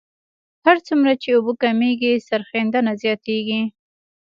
[0.65, 3.61] هر څومره چې اوبه کمیږي سریښېدنه زیاتیږي